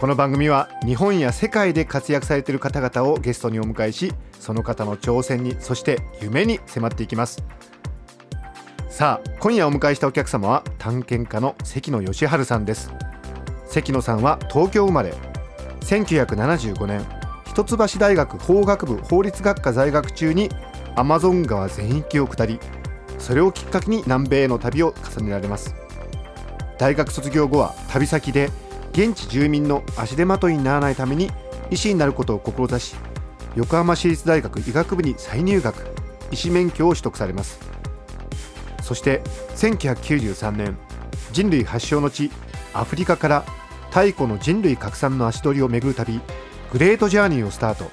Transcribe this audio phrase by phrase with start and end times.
[0.00, 7.44] この番組は日本や世界で活躍されている方々をゲストにお迎えしその方の挑戦にそして夢に迫っていきます。
[8.88, 12.90] さあ今夜お迎えしたお客様は探検家の関野義治さんです。
[13.66, 15.12] 関野さんは東京生まれ
[15.82, 17.04] 1975年
[17.44, 20.48] 一橋大学法学部法律学科在学中に
[20.96, 22.58] アマゾン川全域を下り
[23.18, 25.74] それをきっかけに南米への旅を重ねられます。
[26.78, 28.48] 大学卒業後は旅先で
[28.92, 31.30] 現地住民の足手まといにならないために
[31.70, 32.96] 医師になることを志し
[33.54, 35.94] 横浜市立大学医学部に再入学
[36.30, 37.58] 医師免許を取得されます。
[38.82, 39.22] そして
[39.56, 40.76] 1993年
[41.32, 42.30] 人類発祥の地
[42.74, 43.44] アフリカから
[43.90, 46.20] 太古の人類拡散の足取りを巡る旅
[46.72, 47.90] グレートジャーニーをスタート。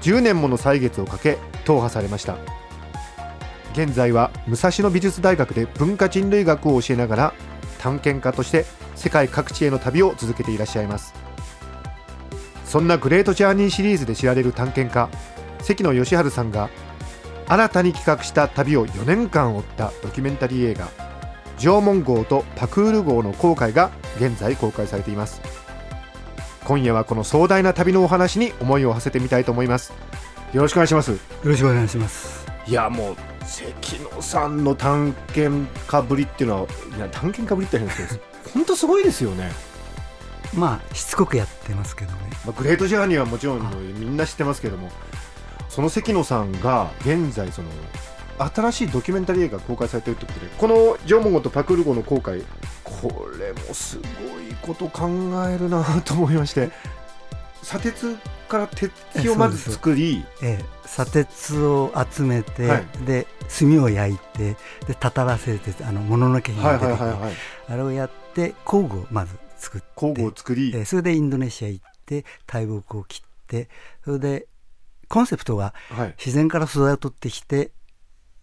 [0.00, 2.38] 10年もの歳月をかけ踏破されました。
[3.72, 7.34] 現在は武蔵野美術大学で文化人類学を教えながら
[7.78, 8.64] 探検家として
[9.00, 11.14] 世界各地への旅を続けていらっしゃいます。
[12.66, 15.08] そんなグレートジャーニーシリーズで知られる探検家
[15.62, 16.68] 関野義治さんが
[17.48, 20.88] 新たに企画した旅を4年間追ったドキュメンタリー映画
[21.58, 25.40] 「縄文号とパクール号」の公開が現在公開されています。
[26.64, 29.94] 今夜はこの壮大な旅のお話に思いを馳せてみたいと思います。
[30.52, 31.12] よろしくお願いします。
[31.12, 32.46] よろしくお願いします。
[32.66, 39.50] いやもう関野さんの探検家ぶりっていうのはいや探検家ぶりって変ですけど本当すごいですよね。
[40.54, 43.60] まあしつこくやってますけどね、まあ、グレートジャーニーはもちろん
[43.98, 44.90] みんな知ってますけども
[45.68, 47.68] その関野さんが現在その
[48.38, 52.42] 新しいドキュメンタリー映画公開されてるってことでこの「ジョモゴとパクルゴ」の公開
[52.82, 54.02] これもすご
[54.40, 55.08] いこと考
[55.48, 56.70] えるなと思いまして
[57.62, 58.16] 砂鉄
[58.48, 58.90] から鉄
[59.20, 63.26] 器をまず作り、ええ、砂鉄を集めて、はい、で
[63.58, 64.56] 炭を焼いて
[64.86, 73.68] でたたらせてあのもののけ品が出てきて、あれをやって工具をまず作って工具を作り、えそれでインドネシア行って大木を切って
[74.04, 74.46] それで
[75.08, 75.74] コンセプトは
[76.18, 77.72] 自然から素材を取ってきて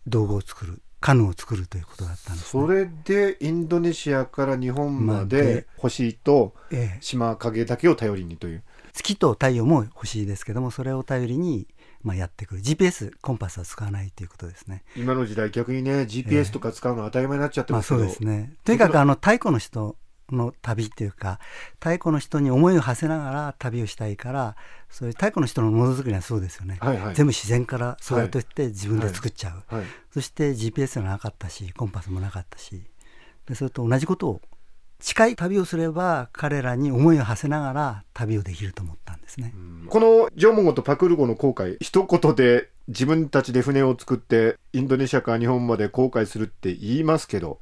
[0.05, 6.53] 道具を作るカヌーを作るということだったんです、ね、それでインドネシアから日本まで星と
[7.01, 8.63] 島影だけを頼りにという、
[8.97, 11.68] 月と太陽も欲しいですけどもそれを頼りに
[12.03, 12.62] まあやってくる。
[12.62, 14.84] GPS コンパスは使わないということですね。
[14.96, 18.53] 今の時代逆にね GPS とか使うのは当たり前になっちゃってますけど、まあ、そうですね。
[18.63, 19.96] とにかくあの太古の人
[20.31, 21.40] の旅っていうか
[21.80, 24.56] 太古の人に思いを馳せながら旅をしたいから
[24.90, 32.84] そういう太古の人のものづくりはそうですよね、はいはい、全部自然からそうやって自分で作っちゃう、はいはい、そして GPS がなかったしコンパスもなかったし。
[33.47, 34.41] でそれと同じことを
[35.00, 39.53] 近い旅をすれば彼らに思いを馳せながら旅をできると思ったんですね。
[39.88, 47.59] このジョモゴとパクルゴの航海一言で自分たちで船を作ってインドネシアから日本まで航海するって言いますけど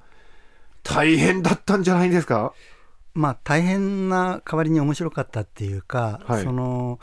[0.84, 2.54] 大変だったんじゃないですか？
[3.14, 7.00] まあ大変な代わりに面白かったっていうか、はい、その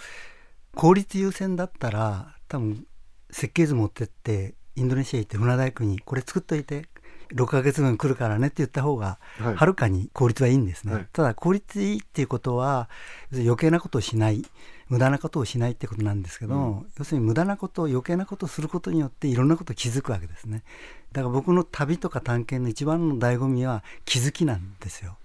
[0.75, 2.87] 効率優先だったら多分
[3.31, 6.87] 設計図持ってってインドネシア行って船大工にこれ作っといて
[7.35, 12.89] 6ヶ月分来るからねって言った方がはるかに効率はいいんですね、はい、ただ効率いいっていうことは
[13.33, 14.45] 余計なことをしない
[14.89, 20.65] 無駄なことをしないってことなんですけど、うん、要するに無駄なこと余計なことをすることによっていろんなことを気づくわけですね。
[21.13, 25.17] だから僕の旅とか探検の一番の醍醐味は気づきなんですよ。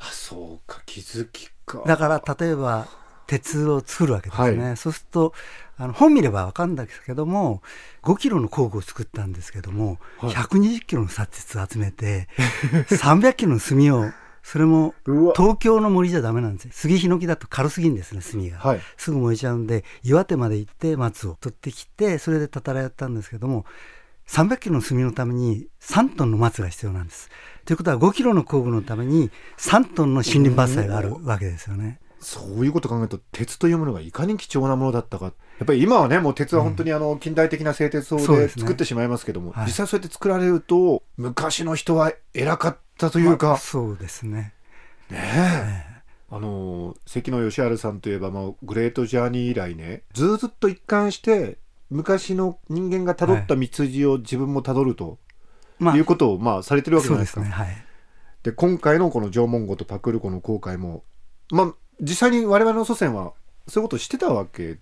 [0.00, 1.84] あそうか気づきか。
[1.86, 2.88] だから例えば
[3.26, 5.34] 鉄を作るわけですね、はい、そうすると
[5.76, 7.62] あの本見れば分かるんですけども
[8.02, 12.28] 5キロの工具を作ったんですけども、はい、120キロの砂鉄を集めて
[12.88, 14.94] 300キロの炭をそれも
[15.34, 16.70] 東京の森じゃダメなんですよ。
[16.74, 23.64] 杉ヒノキだと軽すぎんですね炭が、はい、すぐ燃えちゃうんで岩手まで行って松を取ってきてそれでたたらやったんですけども
[24.28, 27.30] 300キロの炭のために3トンの松が必要なんです。
[27.64, 32.00] ということは5キロの工具のために3トンの森林伐採があるわけですよね。
[32.24, 35.26] そういうこと考えると鉄というものがいかに貴重なものだったか。
[35.26, 35.30] や
[35.62, 44.54] っぱり今はねもう鉄は本当にあの近代的な製鉄法で作ってしまいますけども、ねはい、実際そうやって作られると昔の人は偉かったというか、まあ、そうですね。
[45.10, 51.58] ねえ、あの関野義治さんといえば、まあ、グレートジャーニー以来ねずっと一貫して
[51.90, 55.18] 昔の人間がたどった道筋を自分もたどると、
[55.80, 57.40] はい、いうことを、まあ、されてるわけじゃないですか。
[57.42, 57.52] で、ね。
[57.52, 61.04] はい、今回のこの縄文語とパクル語の航海も、
[61.50, 63.32] まあ、実際に我々の祖先は
[63.66, 64.78] そういうことをしてたわけ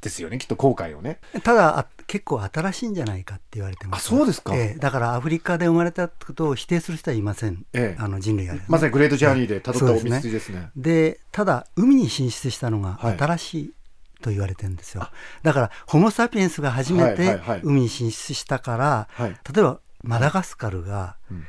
[0.00, 1.18] ですよねきっと航海をね。
[1.42, 4.06] ただあ結構新しいんじゃないかって言われてます。
[4.06, 4.54] あそうですか。
[4.54, 8.02] ええだからアフリカで生まれたことを否定する人はいません、ええ。
[8.02, 10.70] あの人類が、まさにグレートジャーニーでたおそうですね道筋ですね。
[10.76, 13.72] でただ海に進出したのがはい新しい
[14.22, 15.08] と言われてるんですよ、
[15.42, 17.60] だからホモ・サピエンスが初めてはいはいはい。
[17.64, 19.30] 海に進出したから、はい。
[19.52, 21.44] 例えばマダガスカルが、うん。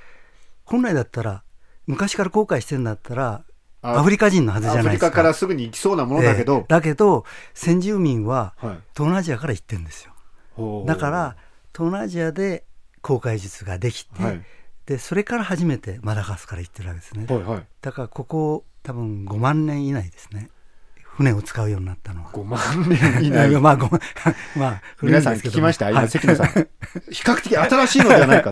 [0.65, 1.43] 本来だったら
[1.85, 3.43] 昔から航海してるんだったらあ
[3.81, 5.09] アフリカ人のはずじゃアフリないですか。
[5.11, 6.57] カからすぐに行きそうなものだけど。
[6.57, 8.77] ええ、だけど先住民ははい。
[8.93, 10.13] 東南アジアから行ってるんですよ。
[10.55, 10.87] ほう。
[10.87, 11.35] だから
[11.73, 12.65] 東南アジアで
[13.01, 14.41] 航海術ができて、はい。
[14.85, 17.63] でそれから初めてマダガスカル行ってるわけですね、はいはい。
[17.81, 20.49] だからここ多分5万年以内ですね。
[21.03, 22.29] 船を使うようになったのは。
[22.31, 23.49] 5万年以内。
[23.59, 23.89] まあご
[24.55, 25.89] まあ皆さん聞きました？
[25.89, 26.09] 今はい。
[26.09, 26.47] 関野さん。
[26.47, 28.51] 比較的新しいのではないか。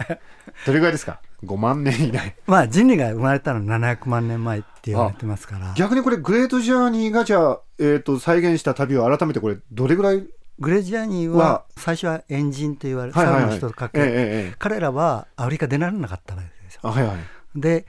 [0.66, 1.22] どれぐらいですか？
[1.46, 2.36] 5万年以内。
[2.48, 5.74] まあ人類が生まれたのは700万年前って言われてますから。
[5.76, 10.28] 逆にこれグレートジャーニーがじゃあ、えー、と再現した旅を改めてこれどれぐらい？
[10.60, 11.66] グレージャーニーはは。
[11.78, 14.06] 最初はエンジンと言われる、はいサルの人とかけ、ええ
[14.52, 16.82] え彼らはアフリカ出られなかったわけですよ。
[16.84, 17.18] あはいはい。
[17.56, 17.86] で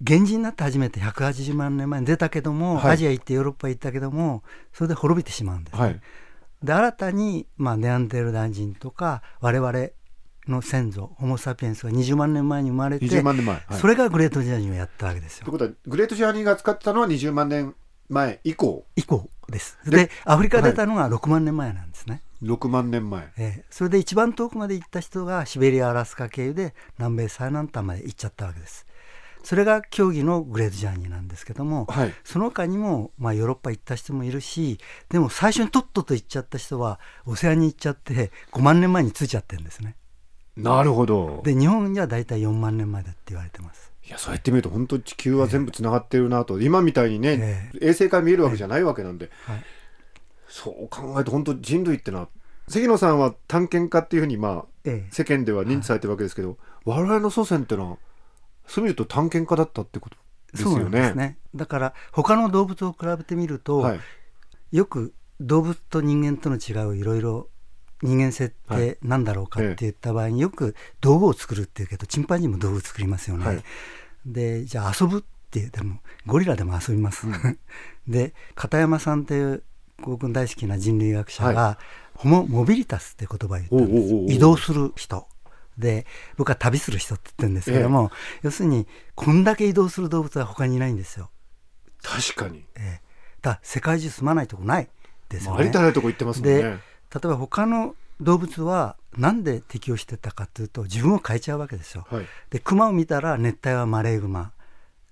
[0.00, 2.92] 源氏になって初めて180万年前に出たけども、はい。
[2.92, 4.42] アジア行ってヨーロッパ行ったけども
[4.72, 6.00] それで滅びてしまうんです、はい。
[6.62, 9.88] で新たに、まあ、ネアンデルダン人とか我々
[10.48, 15.44] の先祖ホモ・サピエンスが20万年前に生まれて、20万年前、はい、それがグレートジャーニーをやったわけですよ。
[15.44, 17.74] ということはグレートジャーニーが使ってたのは20万年
[18.08, 18.84] 前以降？
[18.96, 19.78] 以降です。
[19.84, 23.32] ででアフリカ出たのが6万年前なんですね、6万年前。
[23.36, 23.64] ええ。
[23.70, 28.86] それで一番遠くまで行った人がシベリア・アラスカ経由で南米最南端まで行っちゃったわけです。
[29.42, 32.14] それが競技のグレートジャーニーなんですけども、はい。
[32.24, 34.78] その他にも、まあ、ヨーロッパ行った人もいるし
[35.08, 39.96] でも最初にとっとと行っちゃった人はオセアニ行っちゃって5万年前に着いちゃってるんですね
[40.62, 41.40] なるほど。
[41.44, 43.92] で日本には大体4万年前だって言われてます。
[44.06, 49.64] いやそうやって見ると本当地球は全部つながってるなと、今みたいにね、え衛星から見えるわけじゃないわけなんで、はい。
[50.48, 52.28] そう考えると本当人類ってのは
[52.66, 55.12] 関野さんは探検家っていうふうにまあええ。
[55.12, 57.98] 世間では認知されてるわけですけど、我々の祖先ってのは
[58.66, 60.16] そう見ると探検家だったってこと
[60.52, 61.14] ですそうなよね。
[61.14, 61.38] ね。
[61.54, 64.00] だから他の動物を比べてみると、はい、
[64.72, 67.48] よく動物と人間との違ういろいろ
[68.02, 73.46] 人間性って何だろうかって言った場合によく道具を作るっていうけどチンパンジーも道具作りますよね。
[73.46, 73.62] はい
[74.26, 77.26] でじゃあ遊ぶってでもゴリラでも遊びます。
[78.06, 79.62] で片山さんっていう
[80.02, 81.78] 僕の大好きな人類学者が、は
[82.14, 85.26] ホモ・モビリタスって言葉を言ったんです移動する人
[85.78, 86.06] で
[86.36, 88.10] 僕は旅する人って言ってるんですけども、
[88.42, 91.30] 要するにこんだけ移動する動物は他にいないんですよ。
[92.02, 93.10] 確かに、ええ
[93.42, 94.88] だ世界中住まないとこない
[95.30, 95.54] ですよね。
[95.54, 96.78] まあ、ありとあらゆるとこ行ってますもんでね。
[97.14, 102.06] 例えば他の動物はなんで適応してたかというと自分を変えちゃうわけですよ。
[102.10, 104.52] はい、で熊を見たら熱帯はマレーグマ。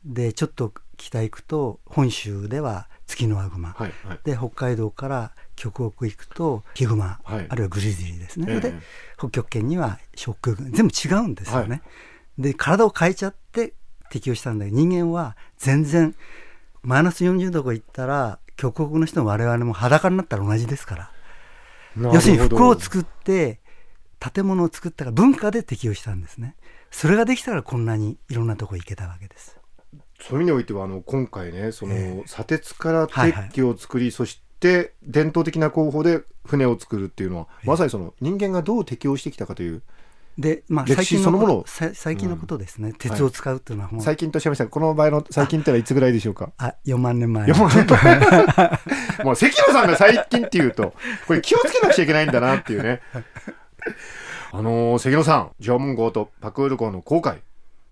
[0.04, 4.18] でちょっと北行くと本州ではツキノワグマ、はい、はい。
[4.24, 7.46] で北海道から極北行くとヒグマ、はい。
[7.48, 8.60] あるいはグリズリーですね、ええ。
[8.60, 8.74] で
[9.18, 11.68] 北極圏にはショックグマ全部違うんですよね。
[11.68, 11.82] はい。
[12.38, 13.74] で体を変えちゃって
[14.10, 16.14] 適応したんだけど人間は全然
[16.82, 21.10] マイナス40度行ったら極北の人も我々も裸になったら同じですから。
[22.00, 23.60] 要するに服を作って
[24.18, 26.56] 建物を作ったから文化で適応したんですね。
[26.90, 29.58] それができたからこんなにいろんなとこ行けたわけです。
[30.20, 32.28] そういう意味においてはあの今回ねその、ええ。
[32.28, 39.82] 砂鉄からはいはい鉄器を作り、そして伝統的な工法で船を作るっていうのは、まさにその人間がどう適応してきたかという
[40.38, 44.64] でまあ歴最近の史そのもの最近のことですね、鉄を使うっていうのはもう、最近とおっしゃいました。
[44.64, 46.52] がこの場合の最近ってのはいつぐらいでしょうか？
[46.58, 47.46] あ4万年前。
[47.46, 50.94] いやもうもう関野さんが最近っていうと
[51.26, 53.00] これ気をつけなくちゃいけないんだなっていうね。
[54.52, 57.42] あのー関野さん縄文号とパクール号の航海。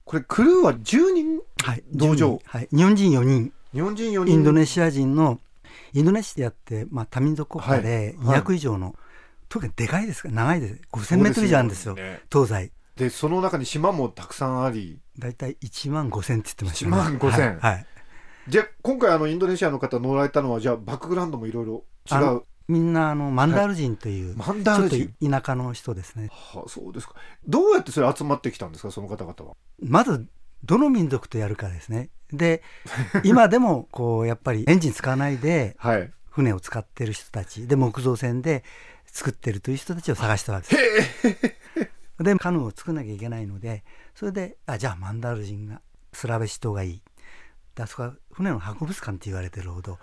[0.05, 1.41] これクルーは10人？
[1.63, 2.41] はい道場10人。
[2.45, 3.53] はい、日本人4人。
[3.73, 4.35] 日本人4人。
[4.35, 5.41] インドネシア人の
[5.93, 8.41] インドネシアって、まあ、多民族国家ではい。
[8.41, 8.95] 200以上の、
[9.49, 10.29] 特にでかいですか？
[10.29, 10.81] ら長いです。
[10.93, 11.95] 5000メートル以上あるんですよ。
[11.95, 12.21] すよね。
[12.33, 12.73] 東西。
[12.97, 14.99] でその中に島もたくさんあり。
[15.19, 17.57] 大体1万5000って言ってました1万5000はい。
[17.59, 17.87] はい。
[18.49, 22.43] じゃあ今回あのインドネシアの方乗られたのはじゃあバックグラウンドもいろいろ違う。
[22.69, 24.99] みんなあのマンダール人という、マンダール人。
[24.99, 26.29] ちょっと田舎の人ですね。
[26.33, 27.15] はあ、そうですか。
[27.47, 28.91] どうやってそれ集まってきたんですか？
[28.91, 29.57] その方々は。
[29.81, 30.27] まず
[30.65, 32.09] どの民族とやるかですね。
[32.33, 32.63] で
[33.25, 36.11] 今でもこうやっぱりエンジン使わないではい。
[36.29, 37.67] 船を使ってる人たち。
[37.69, 38.65] で木造船で
[39.17, 42.23] 作ってるという人たちを探したわけです。
[42.23, 43.83] でカヌーを作らなきゃいけないので
[44.15, 45.81] それであじゃあマンダール人が
[46.13, 47.03] スラベシ島がいい。
[47.75, 49.99] であそこは船の博物館って言われてるほど、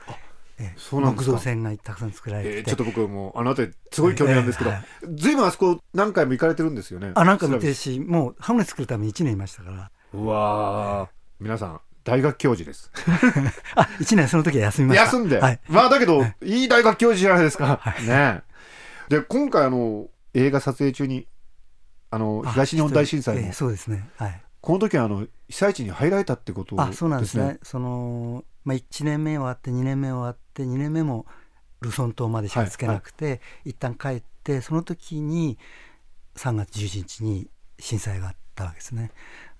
[0.60, 4.82] ええそうなん木造船がたくさん作られてて、えーちょっと僕もうあの辺りすごい興味なんですけど、え
[5.15, 7.12] ずいぶんあそこ何回も行かれてるんですよね。
[7.13, 9.91] あなんか見てるしもう船作るために1年いましたから。
[10.13, 12.91] うわー皆さん大学教授です。
[13.75, 15.05] あ1年その時は休みました。
[15.05, 15.39] 休んで。
[15.39, 16.65] はい、まあだけど、い。
[16.65, 17.79] い大学教授じゃないですか。
[17.82, 18.05] はい。
[18.05, 18.43] ね
[19.10, 21.27] で、今回あの、映画撮影中に、
[22.10, 24.10] あの、あ東日本大震災のええ、そうですね。
[24.17, 24.43] はい。
[24.62, 26.83] この時はあの、被災地に入られたってことね。
[26.83, 27.60] あそうなんですね。
[27.63, 31.25] その、まあ、1年目終わって2年目終わって2年目も
[31.81, 35.57] ルソン島までしかつけなくて、一旦帰ってその時に
[36.36, 39.12] 3月11日に震災があったわけですね。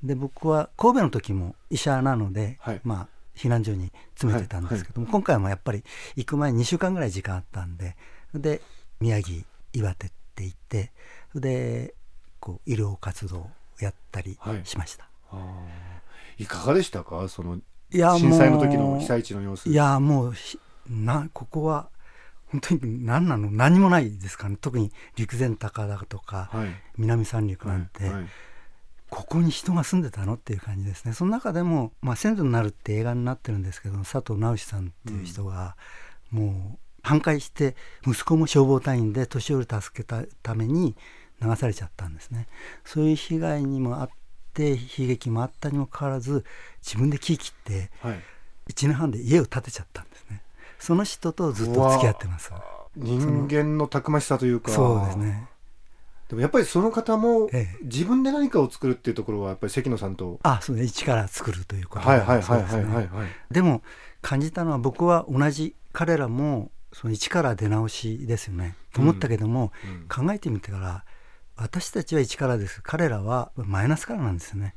[0.02, 2.82] で僕は神戸の時も医者なので、はい。
[2.84, 5.84] まあ避難所に詰めてたんですけども、今回もやっぱり
[6.16, 7.98] 行く前に2週間ぐらい時間あったんで
[8.34, 8.62] で
[9.04, 9.44] 宮城
[9.74, 10.92] 岩手って行って
[11.36, 11.94] で
[12.40, 13.50] こう医療活動を
[13.82, 14.62] やったりはい。
[14.64, 15.10] しました。
[15.32, 16.44] あー。
[16.44, 17.28] いかがでしたか？
[17.28, 19.70] その、いや震災の時の被災地の様子。
[19.70, 20.58] いやもうひ
[20.90, 21.90] なここは
[22.48, 23.52] 本当に何なの？
[23.52, 24.58] 何もないですかね。
[24.60, 26.70] 特に陸前高田とかはい。
[26.98, 28.26] 南三陸なんて、はいはい。
[29.10, 31.14] ここに人が住んでたのっていう感じですね。
[31.14, 35.76] その中でも「まあ、先祖になる」って映画になってるんですけど佐藤直さんっていう人が、
[36.32, 37.76] もう反壊して
[38.08, 40.96] 息子も消防隊員で年寄り助けたために
[41.42, 42.48] 流されちゃったんですね
[42.86, 44.10] そういう被害にもあっ
[44.54, 46.46] て悲劇もあったにもかかわらず
[46.82, 48.20] 自分で木切ってはい。
[48.70, 50.42] 1年半で家を建てちゃったんですね
[50.80, 52.52] その人とずっと付き合ってます
[52.96, 54.72] 人間のたくましさというか。
[54.72, 55.50] そうですね
[56.30, 60.40] でもやっぱりその方もええ自分で何かを作るっていうところはやっぱり関野さんと。
[60.44, 63.28] あそうね一から作るということはいはいはいそうですねはいはいはい。
[63.52, 63.82] でも
[64.22, 68.76] 感じたのは僕は同じ彼らもその一から出直しですよね。
[68.94, 70.26] と思ったけども、うん。
[70.26, 71.04] 考えてみてから
[71.56, 72.82] 私たちは一からです。
[72.84, 74.76] 彼らはマイナスからなんですよね。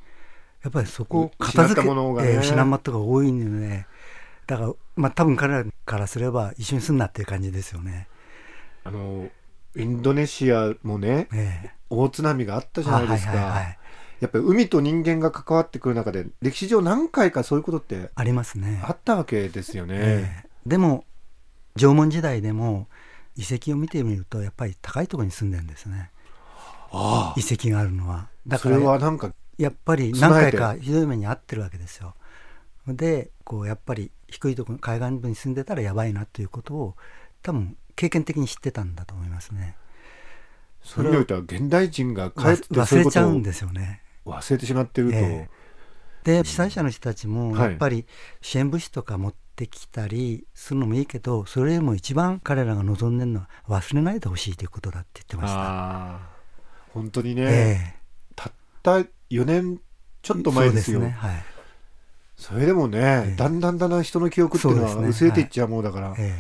[0.63, 2.23] やっぱりそこを片付け失ったものが
[2.99, 3.87] 多いので
[4.49, 8.09] だからまあ多分彼らからすれば一緒にすんなっていう感じですよね。
[8.83, 9.29] あの
[9.77, 11.71] インドネシアもねええ。
[11.89, 13.79] 大津波があったじゃないですか、あはいはいはい。
[14.21, 18.83] やっぱり海と人間が関わってくる中で歴史上何回かそういうことってありますね。
[18.85, 20.49] あったわけですよね、ええ。
[20.67, 21.05] でも
[21.77, 22.89] 縄文時代でも
[23.37, 26.11] 遺跡を見てみるとやっぱり高いところに住んでるんですね。
[26.91, 28.29] あ遺跡があるのは。
[28.47, 32.15] だそれからはなんかやっぱり何回かひどい目に遭ってるわけですよ。
[32.87, 36.95] でこうやっぱり低いところ海岸部に住んでたらやばいなということを
[37.43, 39.77] 多分経験的に知ってたんだと思いますね。
[40.83, 44.03] それにおいては現代人がかえって忘れちゃうんですよね。
[44.25, 45.49] 忘れてしまってると、え
[46.25, 47.71] で被災者の人たちもはい。
[47.71, 48.07] やっぱり
[48.41, 56.19] 支援物資とか持ってきたりするのもいいけどそれよりも一番彼らが望んでるのは忘れないでほしいということだって言ってました。
[56.93, 57.95] 本当にね、え
[58.35, 58.99] たった
[59.31, 59.81] 4年
[60.23, 61.01] ちょっと前ですよ。
[61.01, 61.45] ねはい。
[62.37, 63.37] それでもね、ええ。
[63.37, 66.35] だんだんだんだん人の記憶っていうのは薄れていっちゃうものだから、え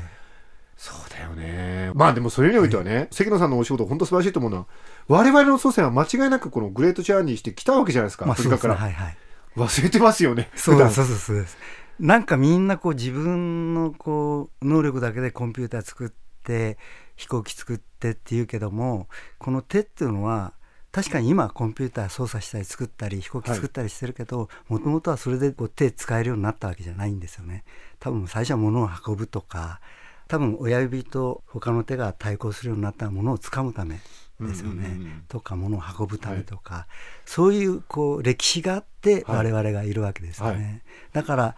[0.77, 1.91] そうだよね。
[1.95, 4.67] まあでもそれにおいてはね、関野さんのお仕事本当素晴らしいと思うのは
[5.09, 9.17] 我々の祖先は間違いなくこのグレートチャーニーしてきたわけじゃないですか、えまあアフリカから、ねはいはい。
[9.57, 11.57] 忘れてますよねそうですそうです
[11.99, 16.09] なんかみんなこう自分のこう能力だけでコンピューター作っ
[16.43, 16.79] て
[17.17, 20.53] 飛行機作ってっていうけどもこの手っていうのは
[20.93, 27.65] 確かに今コンピューター操作したり作ったり飛行機作ったりしてるけどもともとはそれでこう手使えるようになったわけじゃないんですよね。
[27.99, 29.81] 多分最初は物を運ぶとか
[30.29, 34.01] 多分親指と他の手が対抗するようになったものを掴むため
[34.41, 35.25] ですよね、うんうんうん。
[35.29, 36.87] とか物を運ぶためとか、
[37.25, 39.51] そういうこう歴史があってはい。
[39.51, 40.83] 我々がいるわけですよね、はい。
[41.13, 41.57] だから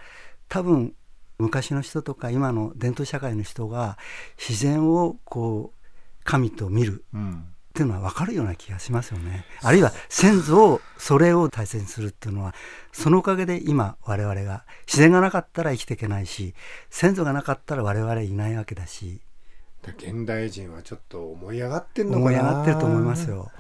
[0.49, 0.95] 多分
[1.39, 3.97] 昔の人とか今の伝統社会の人が
[4.37, 7.45] 自然をこう神と見るうん。
[7.69, 9.45] っていうのは分かるような気がしますよね。
[9.63, 12.53] あるいは先祖をそれを大切にするっていうのは
[12.91, 16.55] そのおかげで今我々が自然がなかったら生きていけないし
[16.91, 19.21] 先祖がなかったら我々いないわけだし。
[19.83, 22.23] で現代人はちょっと思い上がってんのかな。
[22.23, 23.53] 思い上がってると思いますよ。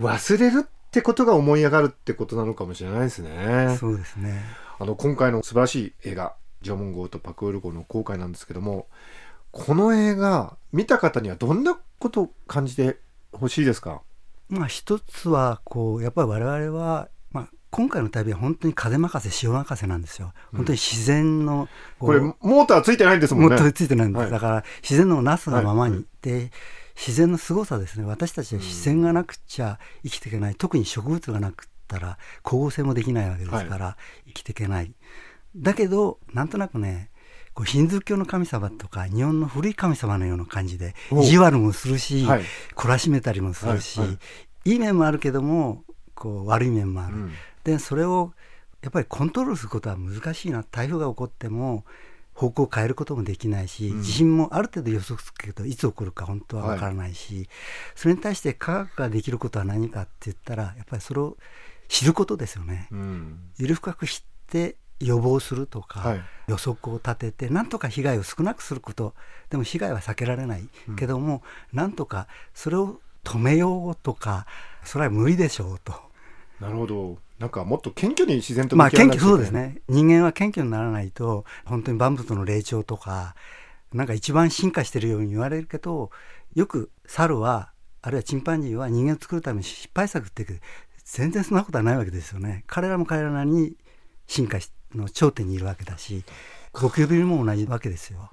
[0.00, 3.76] 忘れるってことが思い上がるってことなのかもしれないですね。
[3.80, 4.44] そうですね。
[4.78, 8.86] あの今回の素晴らしい映画「縄文号とパクウル号」の公開なんですけども
[9.50, 12.98] この映画見た方にはどんなことを感じて
[13.32, 14.02] ほしいですか？
[14.48, 20.32] まあ一つはこうやっぱり我々は、まあ、今回の旅は本当に風任せ潮任せなんですよ。
[20.52, 21.68] 本当に自然の
[21.98, 23.48] こうこれモーターついてないんですもんね。
[23.50, 24.30] もっとついてないんです、はい。
[24.30, 26.04] だから自然のなすがままに、はい。
[26.22, 26.50] で
[26.96, 28.06] 自然の凄さですね。
[28.06, 33.96] 私たちは自然がなくちゃ生きていけない、特に植物がなくったら光合成もできないわけですから、
[34.26, 34.92] 生きていけない。
[35.54, 37.10] だけどなんとなくね
[37.54, 42.42] こうヒンズー教の神様とか日本の古い神様のような感じでお意地悪もするし、はい。
[42.74, 44.08] 懲らしめたりもするし、はい。
[44.08, 44.18] はい。
[44.72, 45.84] いい面もあるけども
[46.14, 47.32] こう悪い面もある、うん。
[47.64, 48.32] でそれを
[48.80, 50.64] やっぱりコントロールすることは難しいな。
[50.64, 51.84] 台風が起こっても
[52.42, 54.02] 方向を変えることもできないし、うん。
[54.02, 57.48] 地震もある程度予測するけどいつ起こるか本当は分からないし、
[57.94, 61.36] それに対して科学ができることは何かって言ったらやっぱりそれを
[61.88, 62.88] 知ることですよね。
[62.90, 63.38] うん。
[63.58, 66.22] ゆる深く知って予防するとか、はい。
[66.48, 69.14] 予測を立ててなんとか被害を少なくすること
[69.48, 74.46] でも被害は避けられないけども、なんとかそれを止めようとか
[74.82, 76.11] それは無理でしょうと。
[76.62, 77.18] なるほど。
[77.40, 79.82] なんかもっと謙虚に自然とまあ向き合わなくちゃ謙虚そうですね。
[79.88, 83.34] 人間は謙虚にならないと本当に万物の霊長とか
[83.92, 86.10] なんか一番進化してるように言われるけど
[86.54, 90.46] よく猿はあるいはチンパンジーは人間を作るために失敗作って
[91.04, 92.62] 全然そんなことはないわけですよね。
[92.68, 93.76] 彼らも彼らなりに
[94.28, 94.58] 進化
[94.94, 96.22] の頂点にいるわけだし
[96.72, 98.30] ゴキブリも同じわけですよ。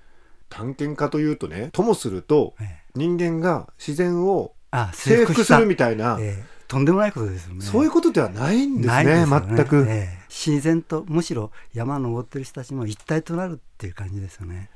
[0.50, 2.80] 探検家というとねともするとええ。
[2.94, 7.66] 人間が自然をあ征服するみたいな、ええとんでもないことですよね。
[7.66, 14.70] そういうことではないんですねですよ全く、ええ自然とむしろ山を登ってる人たちも一体となるっていう感じですよね。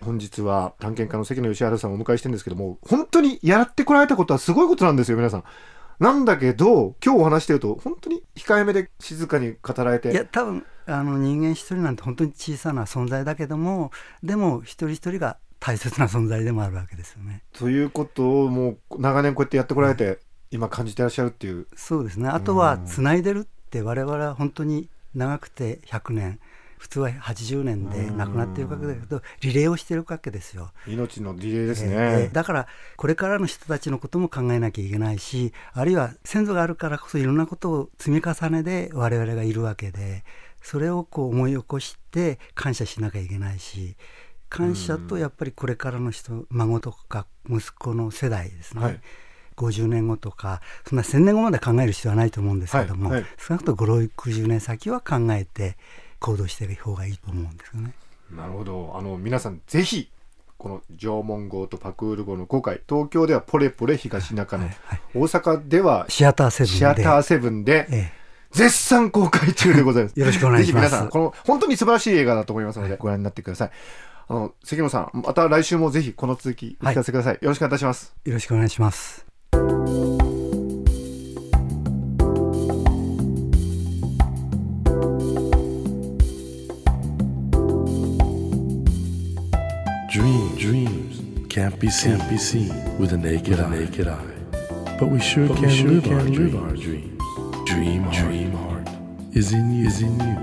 [0.00, 5.44] 本日は探検家の関野義治さんをお迎えしてるんですけども本当にやってこられたことはすごいことなんですよ皆さん
[5.98, 13.90] なんだけど今日お話してると本当に控えめで静かに語られていや多分あの人間一人なんて本当に小さな存在だけども
[14.22, 17.42] でも一人一人が大切な存在でもあるわけですよね。
[17.52, 20.18] ということをもう長年こうやってやってこられて、
[20.50, 21.66] 今感じてらっしゃるっていう。
[21.76, 22.28] そうですね。
[22.28, 26.40] あとはつないでるって我々は本当に長くて100年。
[26.80, 30.72] 普通は80年で亡くなっているわけだけどリレーをしているわけですよ。
[30.86, 32.66] 命のリレーですね、えーだから
[32.96, 40.24] これからの人たちのことも考えなきゃいけないしあるいは先祖があるからこそいろんなことを積み重ねで我々がいるわけで
[40.62, 43.96] それをこう思い起こして感謝しなきゃいけないし
[44.48, 49.00] 感謝とやっぱりこれからの人孫とか息子の世代ですね、はい
[49.60, 55.76] 50年後とかそんな1000年後まで考える必要はないと思うんですけども、はいはい少なくとも560年先は考えて
[56.18, 57.94] 行動していく方がいいと思うんですよね。
[58.30, 60.10] なるほどあの皆さんぜひ
[60.56, 68.12] この縄文号とパクール号の5回東京ではポレポレ東中野、はいはい大阪ではシアターセブンでシアターセブンでえ
[68.52, 70.18] 絶賛公開中でございます。
[70.18, 73.70] よろしくお願いしますぜひ皆さん、この本当に素晴らしい映画だと思いますので、ご覧になってください。
[74.28, 77.34] あの、関野さん、また来週もぜひこの続きお聞かせください。
[77.34, 78.14] よろしくお願いいたします。
[78.26, 79.29] えよろしくお願いします。
[91.70, 93.70] Can't be seen, can't be seen with a naked, eye.
[93.70, 94.24] naked eye.
[94.98, 97.22] But we sure can, sure live, our live our dreams.
[97.64, 98.88] Dream, heart, dream heart
[99.32, 100.36] is in you, is in you,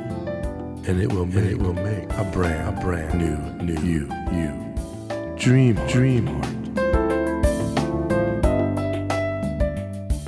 [0.88, 4.54] and it will make, it will make a brand, a brand new, new you, you.
[5.38, 6.54] Dream, heart, dream heart.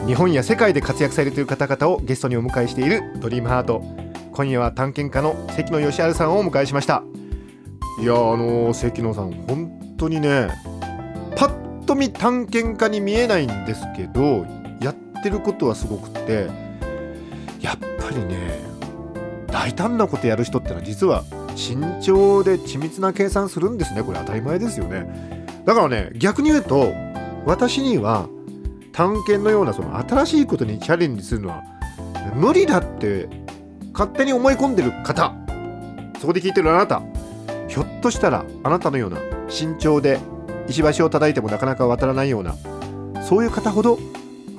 [0.05, 3.83] 日本や世界で活躍されている方々をゲストにお迎えしているドリームハート。
[4.33, 7.03] 今夜は探検家の関野義治さんをお迎えしました。
[8.01, 10.49] いやーあのー関野さん、本当にね、
[11.89, 14.45] と見探検家に見えないんですけど、
[14.80, 16.47] やってることはすごくって、
[17.62, 18.60] やっぱりね、
[19.47, 21.23] 大胆なことやる人ってのは実は
[21.56, 24.04] 慎重で緻密な計算するんですね。
[24.04, 25.39] これ当たり前ですよね。
[25.65, 26.93] だからね逆に言うと
[27.45, 28.30] 私には
[28.91, 31.63] 探検のようなその新しいことにチャレンジするのは
[32.36, 33.28] 無理だって
[33.93, 35.34] 勝手に思い込んでる方
[36.19, 37.02] そこで聞いてるあなた
[37.67, 40.19] ひょっとしたらあなたのような慎重で
[40.69, 42.55] 石橋を叩いてもなかなか渡らないような
[43.23, 43.99] そういう方ほど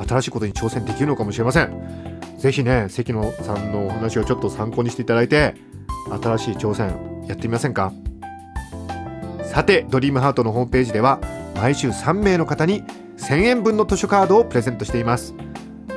[0.06, 2.20] 新しいことに挑戦できるのかもしれません。
[2.38, 5.54] ぜひね関野さんのお話をちょっと参考にしていただいて
[6.22, 7.92] 新しい挑戦やってみませんか？
[9.44, 11.20] さてドリームハートのホームページでは
[11.56, 12.82] 毎週3名の方に
[13.18, 15.34] 1000円分の図書カードをプレゼントしています。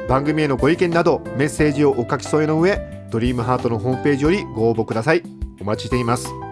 [0.10, 2.78] 番組へのご意見などメッセージをお書き添えの上
[3.10, 5.23] ドリームハートのホームページよりご応募ください。
[5.62, 6.42] お待ちしています。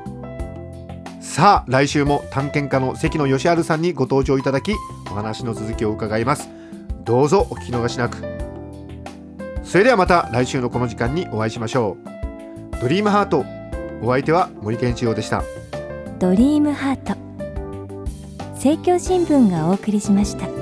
[1.32, 4.74] さあ来週も探検家の関野義治さんにご登場いただき
[5.10, 6.50] お話の続きを伺います。
[7.06, 8.18] どうぞお聞き逃しなく。
[9.64, 11.96] それではまた来週のこの時間にお会いしましょ
[12.76, 12.82] う。
[12.82, 13.46] ドリームハート
[14.02, 15.42] お相手は森健一郎でした。
[16.20, 17.16] ドリームハート。
[18.56, 20.61] 政教新聞がお送りしました。